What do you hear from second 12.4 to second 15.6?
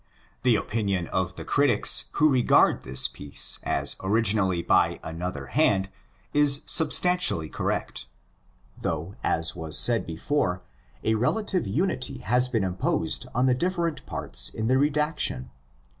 been imposed on the different parts in the redaction.